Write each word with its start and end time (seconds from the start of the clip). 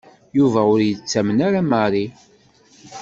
Yuba 0.37 0.61
ur 0.73 0.79
yettamen 0.83 1.39
ara 1.47 1.61
Mary. 1.71 2.05